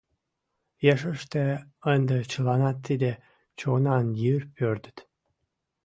Ешыште 0.93 1.43
ынде 1.93 2.17
чыланат 2.31 2.77
тиде 2.85 3.11
чонан 3.59 4.05
йыр 4.21 4.43
пӧрдыт. 4.55 4.97